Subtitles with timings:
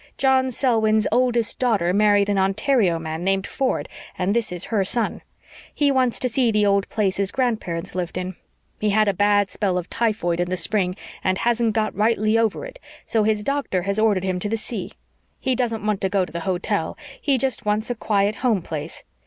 [0.17, 5.21] John Selwyn's oldest daughter married an Ontario man named Ford, and this is her son.
[5.75, 8.33] He wants to see the old place his grandparents lived in.
[8.79, 12.65] He had a bad spell of typhoid in the spring and hasn't got rightly over
[12.65, 14.89] it, so his doctor has ordered him to the sea.
[15.39, 19.03] He doesn't want to go to the hotel he just wants a quiet home place.